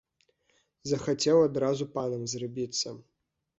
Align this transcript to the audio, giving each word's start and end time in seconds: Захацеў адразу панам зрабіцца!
Захацеў 0.91 1.37
адразу 1.49 1.89
панам 1.99 2.27
зрабіцца! 2.35 2.87